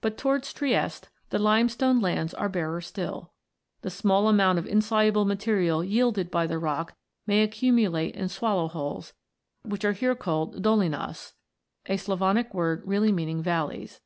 [0.00, 3.30] But towards Trieste the limestone lands are barer still.
[3.82, 6.96] The small amount of insoluble matter yielded by the rock
[7.28, 9.12] may accumulate in swallow holes,
[9.64, 11.34] which are here called" dolinas,"
[11.86, 14.00] a Slavonic word really meaning valleys.